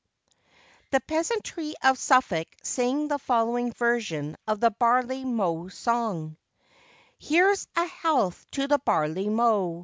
[0.89, 6.37] [THE peasantry of Suffolk sing the following version of the Barley Mow Song.]
[7.19, 9.79] HERE'S a health to the barley mow!